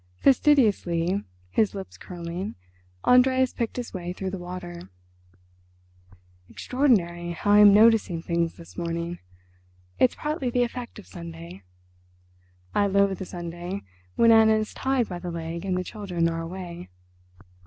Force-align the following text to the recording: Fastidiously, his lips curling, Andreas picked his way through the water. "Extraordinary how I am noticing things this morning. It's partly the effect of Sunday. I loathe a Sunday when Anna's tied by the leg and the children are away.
Fastidiously, 0.15 1.23
his 1.51 1.75
lips 1.75 1.95
curling, 1.95 2.55
Andreas 3.05 3.53
picked 3.53 3.77
his 3.77 3.93
way 3.93 4.13
through 4.13 4.31
the 4.31 4.39
water. 4.39 4.89
"Extraordinary 6.49 7.33
how 7.33 7.51
I 7.51 7.59
am 7.59 7.71
noticing 7.71 8.19
things 8.23 8.55
this 8.55 8.75
morning. 8.75 9.19
It's 9.99 10.15
partly 10.15 10.49
the 10.49 10.63
effect 10.63 10.97
of 10.97 11.05
Sunday. 11.05 11.61
I 12.73 12.87
loathe 12.87 13.21
a 13.21 13.25
Sunday 13.25 13.83
when 14.15 14.31
Anna's 14.31 14.73
tied 14.73 15.07
by 15.07 15.19
the 15.19 15.29
leg 15.29 15.65
and 15.65 15.77
the 15.77 15.83
children 15.83 16.27
are 16.29 16.41
away. 16.41 16.89